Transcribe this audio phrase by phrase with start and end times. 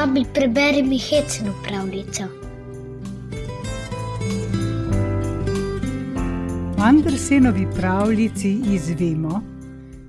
[0.00, 2.22] Babi, preberi mi hecno pravljico.
[6.76, 9.42] V Andersenovi pravljici izvemo,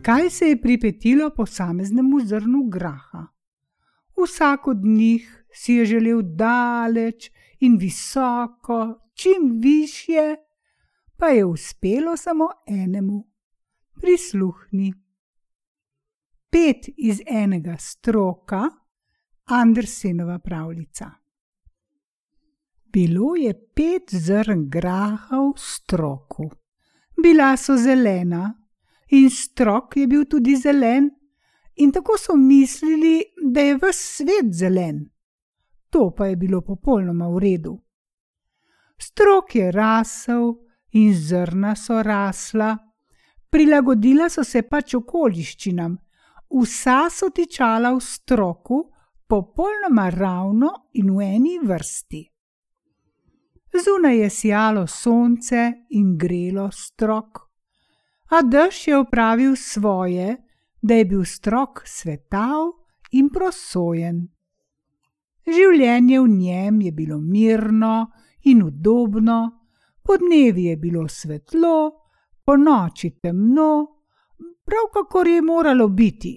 [0.02, 3.26] kaj se je pripetilo posameznemu zrnu graha.
[4.24, 10.36] Vsak od njih si je želel daleč in visoko, čim više,
[11.18, 13.28] pa je uspelo samo enemu:
[14.02, 14.94] prisluhni.
[16.50, 18.81] Pet iz enega stroka,
[19.54, 21.12] Andersenova pravljica.
[22.94, 26.50] Bilo je pet zrn graha v stroku.
[27.24, 28.54] Bila so zelena,
[29.08, 31.10] in strok je bil tudi zelen,
[31.76, 35.10] in tako so mislili, da je ves svet zelen.
[35.90, 37.76] To pa je bilo popolnoma v redu.
[38.98, 40.54] Strok je rasel
[40.92, 42.78] in zrna so rasla,
[43.50, 45.98] prilagodila so se pač okoliščinam,
[46.62, 48.91] vsa so tičala v stroku,
[49.32, 52.32] popolnoma ravno in v eni vrsti.
[53.84, 57.40] Zunaj je sijalo sonce in grelo strok,
[58.36, 60.36] a dež je upravil svoje,
[60.82, 62.76] da je bil strok svetav
[63.12, 64.28] in prosojen.
[65.48, 68.12] Življenje v njem je bilo mirno
[68.52, 69.40] in udobno,
[70.04, 71.92] podnevi je bilo svetlo,
[72.44, 73.72] po noči temno,
[74.68, 76.36] prav kakor je moralo biti.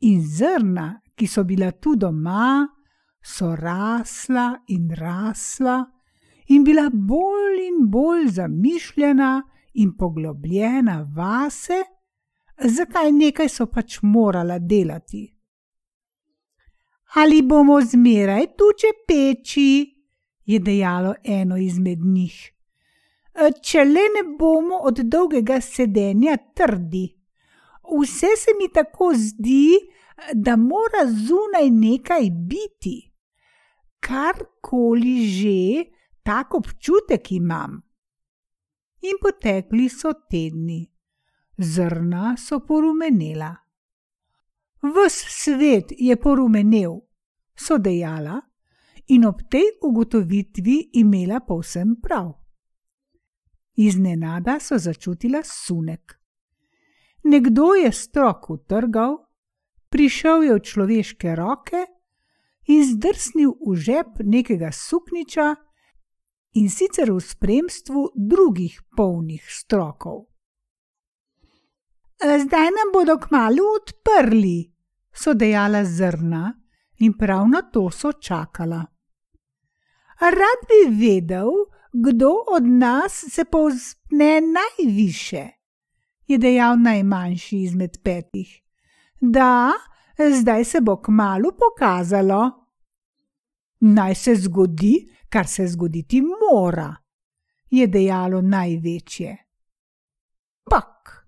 [0.00, 2.66] In zrna, ki so bila tu doma,
[3.22, 5.84] so rasla in rasla
[6.46, 9.42] in bila bolj in bolj zamišljena
[9.74, 11.82] in poglobljena vase,
[12.58, 15.24] zakaj nekaj so pač morala delati.
[17.14, 19.70] Ali bomo zmeraj tuče peči,
[20.44, 22.36] je dejalo eno izmed njih.
[23.62, 27.06] Če le ne bomo od dolgega sedenja trdi.
[28.00, 29.76] Vse se mi tako zdi,
[30.34, 33.12] da mora zunaj nekaj biti.
[34.00, 35.84] Karkoli že,
[36.22, 37.82] tak občutek imam.
[39.00, 40.86] In potekli so tedni,
[41.58, 43.54] zrna so porumenela.
[44.82, 47.00] Ves svet je porumenel,
[47.56, 48.40] so dejala,
[49.06, 52.32] in ob tej ugotovitvi imela povsem prav.
[53.76, 56.16] Iznenada so začutila sunek.
[57.24, 59.25] Nekdo je strok utrgal,
[59.88, 61.86] prišel je v človeške roke
[62.66, 65.54] in zdrsnil v žep nekega sukniča,
[66.56, 70.26] in sicer v spremstvu drugih polnih strokov.
[72.16, 74.72] Zdaj nam bodo kmalo odprli,
[75.12, 76.56] so dejala zrna,
[77.04, 78.80] in prav na to so čakala.
[80.20, 81.52] Rad bi vedel,
[81.92, 85.44] kdo od nas se povzpne najviše,
[86.26, 88.65] je dejal najmanjši izmed petih.
[89.20, 89.72] Da,
[90.40, 92.50] zdaj se bo kmalo pokazalo.
[93.80, 96.96] Naj se zgodi, kar se zgoditi mora,
[97.70, 99.36] je dejalo največje.
[100.70, 101.26] Pak,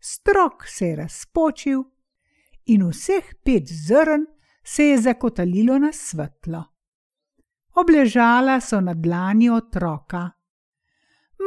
[0.00, 1.82] strok se je razpočil
[2.66, 4.26] in vseh pet zrn
[4.64, 6.64] se je zakotalilo na svetlo.
[7.74, 10.30] Obležala so na dlani otroka.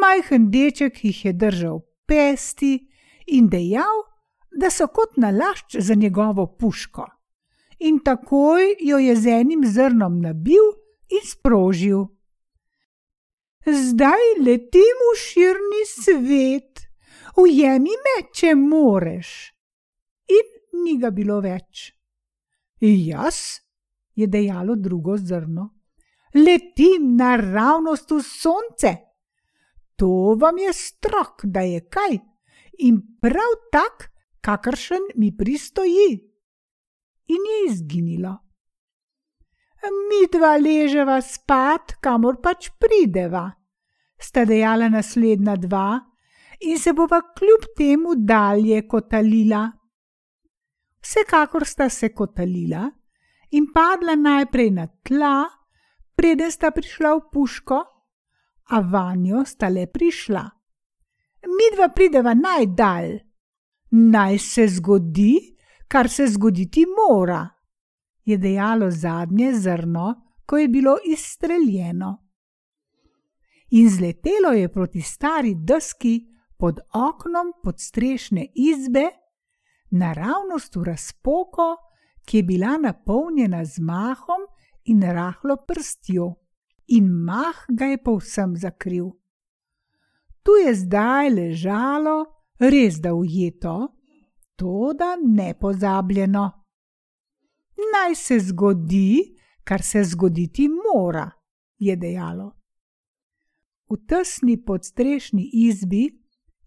[0.02, 2.90] Majhen deček jih je držal pesti
[3.28, 4.13] in dejal,
[4.60, 7.08] da so kot nalašč za njegovo puško.
[7.80, 10.66] In takoj jo je z enim zrnom nabil
[11.10, 12.06] in sprožil.
[13.66, 16.86] Zdaj letim v širni svet,
[17.40, 19.54] ujemi me, če moreš.
[20.28, 21.94] In ni ga bilo več.
[22.84, 23.64] Jaz,
[24.16, 25.70] je dejalo drugo zrno,
[26.36, 28.94] letim naravnost v sonce.
[29.96, 32.20] To vam je strok, da je kaj,
[32.84, 34.13] in prav tak,
[34.44, 36.10] kakršen mi pristoji.
[37.34, 38.44] In je izginilo
[39.92, 43.50] mi dva leževa spat, kamor pač prideva,
[44.20, 46.00] sta dejala naslednja dva
[46.64, 49.66] in se bova kljub temu dalje kotalila.
[51.04, 52.88] Vsekakor sta se kotalila
[53.52, 55.44] in padla najprej na tla,
[56.16, 57.80] preden sta prišla v puško,
[58.72, 60.44] a vanjo sta le prišla.
[61.44, 63.20] Mi dva prideva najdalj,
[63.96, 65.56] naj se zgodi,
[65.88, 67.50] kar se zgoditi mora
[68.26, 72.24] je dejalo zadnje zrno, ko je bilo izstreljeno.
[73.70, 76.22] In zletelo je proti stari deski
[76.58, 79.10] pod oknom podstrešne izbe,
[79.90, 81.76] naravnost v razpoko,
[82.26, 84.48] ki je bila napolnjena z mahom
[84.84, 86.34] in rahlo prstjo,
[86.88, 89.10] in mah ga je povsem zakril.
[90.44, 92.26] Tu je zdaj ležalo,
[92.70, 93.96] res da ujeto,
[94.56, 96.52] to da nepozabljeno.
[97.94, 101.30] Naj se zgodi, kar se zgoditi mora,
[101.78, 102.52] je dejalo.
[103.90, 106.10] V tesni podstrešni izbi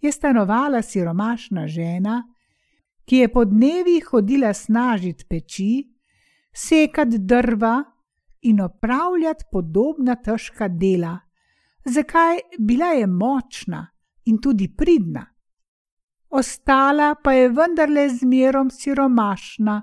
[0.00, 2.22] je stanovala siromašna žena,
[3.04, 5.96] ki je po dnevi hodila snažiti peči,
[6.54, 7.84] sekati drva
[8.42, 11.18] in opravljati podobna težka dela,
[11.84, 13.86] zakaj bila je močna
[14.24, 15.35] in tudi pridna.
[16.36, 19.76] Ostala pa je vendarle zmerom siromašna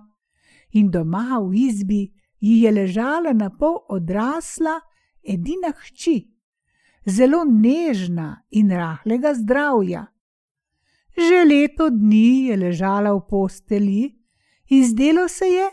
[0.78, 2.04] in doma v izbi
[2.40, 4.76] ji je ležala na pol odrasla
[5.24, 6.18] edina hči,
[7.06, 10.04] zelo nežna in rahlega zdravja.
[11.18, 14.04] Že leto dni je ležala v posteli
[14.70, 15.68] in zdelo se je,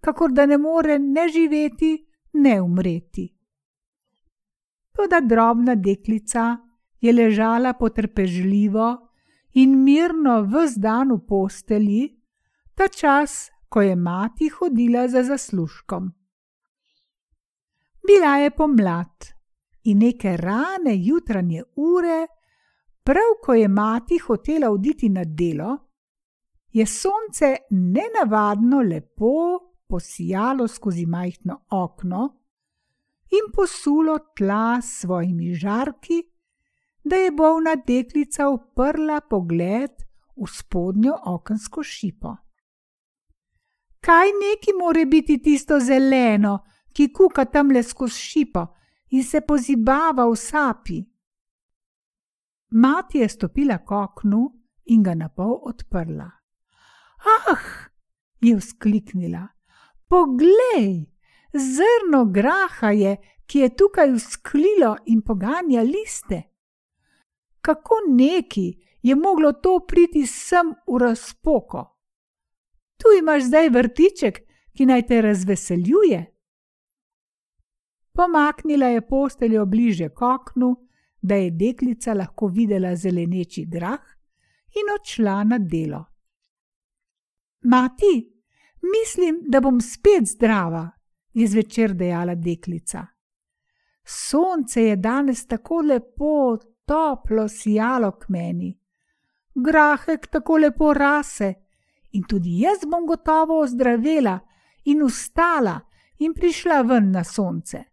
[0.00, 1.94] kakor da ne more ne živeti,
[2.32, 3.26] ne umreti.
[4.92, 6.56] Toda drobna deklica
[7.00, 9.05] je ležala potrpežljivo
[9.56, 12.02] in mirno vse dan v posteli,
[12.74, 16.10] ta čas, ko je mati hodila za zaslužkom.
[18.06, 19.32] Bila je pomlad
[19.84, 22.26] in neke rane jutranje ure,
[23.02, 25.76] prav ko je mati hotela oditi na delo,
[26.72, 32.22] je sonce nenavadno lepo posijalo skozi majhno okno
[33.30, 36.22] in posulo tla s svojimi žarki,
[37.08, 39.90] da je bolna deklica uprla pogled
[40.36, 42.36] v spodnjo okensko šipo.
[44.00, 46.58] Kaj neki more biti tisto zeleno,
[46.92, 48.64] ki kuka tam le skozi šipo
[49.10, 50.98] in se pozibava v sapi?
[52.70, 54.42] Mati je stopila k oknu
[54.84, 56.26] in ga napol odprla.
[57.26, 57.70] Ah,
[58.40, 59.46] je vzkliknila,
[60.08, 61.06] poglej,
[61.54, 63.16] zrno graha je,
[63.46, 66.42] ki je tukaj usklilo in poganja liste.
[67.66, 71.80] Kako neki je moglo to priti sem v razpoko?
[72.96, 74.38] Tu imaš zdaj vrtiček,
[74.76, 76.20] ki naj te razveseljuje.
[78.12, 80.76] Pomaknila je posteljo bliže k oknu,
[81.22, 84.04] da je deklica lahko videla zeleneči grah
[84.78, 86.04] in odšla na delo.
[87.64, 88.14] Mati,
[88.94, 90.90] mislim, da bom spet zdrava,
[91.32, 93.06] je zvečer dejala deklica.
[94.04, 98.70] Sonce je danes tako lepo, toplo sijalo k meni,
[99.54, 101.54] grahek tako lepo rase
[102.12, 104.38] in tudi jaz bom gotovo ozdravela
[104.84, 105.80] in ustala
[106.18, 107.84] in prišla ven na sonce.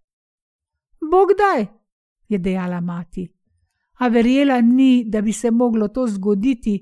[1.11, 1.65] Bog daj,
[2.27, 3.27] je dejala mati,
[3.99, 6.77] a verjela ni, da bi se moglo to zgoditi.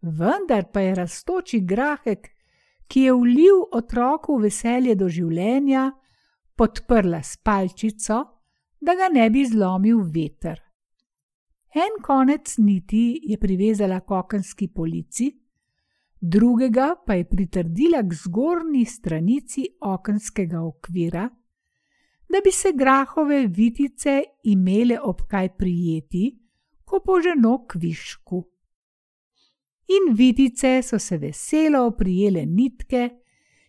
[0.00, 2.30] Vendar pa je raztoči grahek
[2.90, 5.90] ki je vlil otroku veselje do življenja,
[6.58, 8.18] podprla s palčico,
[8.80, 10.58] da ga ne bi zlomil veter.
[11.74, 15.30] En konec niti je privezala k okenski polici,
[16.20, 21.28] drugega pa je pritrdila k zgornji stranici okenskega okvira,
[22.28, 26.38] da bi se grahove vitice imele ob kaj prijeti,
[26.84, 28.50] ko poženo kvišku
[29.90, 33.10] in vidice so se veselo oprijele nitke,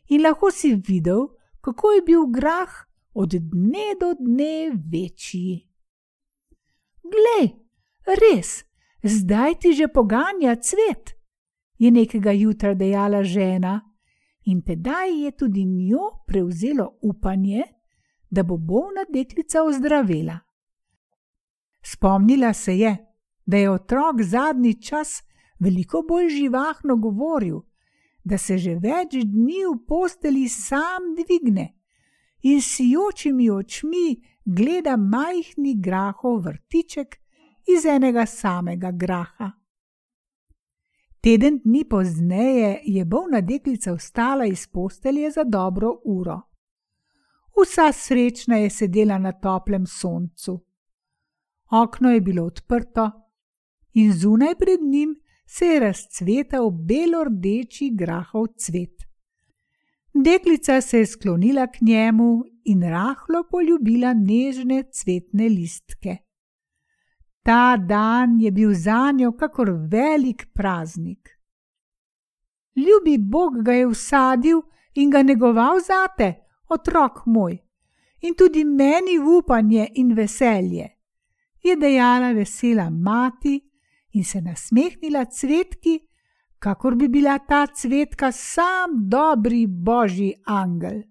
[0.07, 1.27] in lahko si videl,
[1.61, 2.73] kako je bil grah
[3.13, 5.67] od dne do dne večji.
[7.13, 7.49] Glej,
[8.05, 8.63] res,
[9.03, 11.15] zdaj ti že poganja cvet,
[11.77, 13.81] je nekega jutra dejala žena,
[14.45, 17.63] in tedaj je tudi njo prevzelo upanje,
[18.29, 20.39] da bo bolna deklica ozdravela.
[21.83, 22.97] Spomnila se je,
[23.45, 25.23] da je otrok zadnji čas
[25.59, 27.61] veliko bolj živahno govoril,
[28.23, 31.73] da se že več dni v posteli sam dvigne
[32.43, 37.20] in s jočimi očmi gleda majhni grahov vrtiček
[37.67, 39.51] iz enega samega graha.
[41.21, 46.41] Teden dni pozneje je bolna deklica vstala iz postelje za dobro uro.
[47.61, 50.65] Vsa srečna je sedela na toplem soncu.
[51.71, 53.11] Okno je bilo odprto
[53.93, 55.15] in zunaj pred njim
[55.45, 59.03] se je razcvetal belo-rdeči grahov cvet.
[60.13, 66.17] Deklica se je sklonila k njemu in rahlo poljubila nežne cvetne listke.
[67.43, 71.29] Ta dan je bil za njo kakor velik praznik.
[72.75, 74.61] Ljubi Bog ga je usadil
[74.93, 76.33] in ga negoval zate,
[76.69, 77.57] otrok moj,
[78.21, 80.87] in tudi meni upanje in veselje,
[81.63, 83.59] je dejala vesela mati
[84.11, 85.99] in se nasmehnila cvetki,
[86.59, 91.01] kakor bi bila ta cvetka sam dobri božji angel.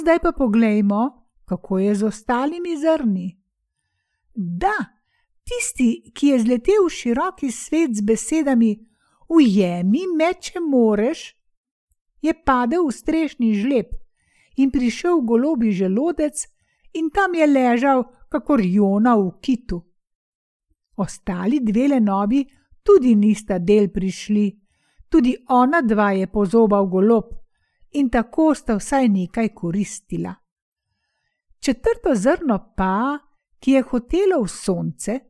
[0.00, 3.37] Zdaj pa poglejmo, kako je z ostalimi zrni.
[4.38, 4.74] Da,
[5.42, 8.76] tisti, ki je zletel v široki svet z besedami:
[9.28, 11.34] Ujemi me, če moreš,
[12.22, 13.90] je padel v strešni žleb
[14.62, 16.46] in prišel golobi želodec,
[16.94, 19.82] in tam je ležal, kakor Jona v kitu.
[20.96, 22.44] Ostali dve lenobi
[22.82, 24.46] tudi nista del prišli,
[25.10, 27.34] tudi ona dva je pozobal golob
[27.98, 30.34] in tako sta vsaj nekaj koristila.
[31.58, 33.18] Četrto zrno pa,
[33.58, 35.20] ki je hotelo v sonce,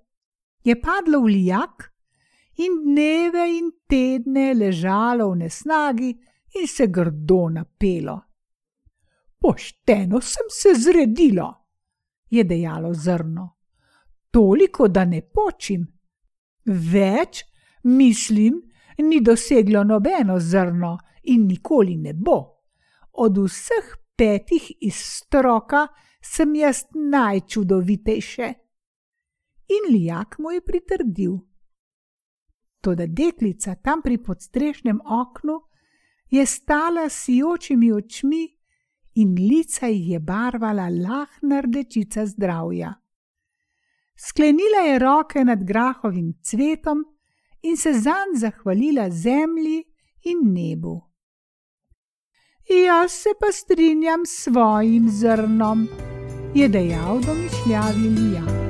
[0.65, 1.93] je padlo v lijak
[2.59, 6.11] in dneve in tedne ležalo v nesnagi
[6.61, 8.21] in se grdo napelo.
[9.39, 11.53] Pošteno sem se zredila,
[12.31, 13.55] je dejalo zrno.
[14.31, 15.87] Toliko, da ne počim.
[16.65, 17.45] Več,
[17.85, 18.61] mislim,
[18.99, 22.39] ni doseglo nobeno zrno in nikoli ne bo.
[23.13, 25.87] Od vseh petih iz stroka
[26.21, 28.55] sem jaz najčudovitejše.
[29.69, 31.39] In lijak mu je pritrdil.
[32.81, 35.61] Toda deklica tam pri podstrešnem oknu
[36.31, 38.59] je stala s jočimi očmi
[39.15, 42.95] in lica jih je barvala lahna rdečica zdravja.
[44.17, 47.05] Sklenila je roke nad grahovim cvetom
[47.63, 49.85] in se zanj zahvalila zemlji
[50.23, 51.09] in nebu.
[52.87, 55.89] Jaz se pa strinjam s svojim zrnom,
[56.55, 58.68] je dejal domišljavi lijak.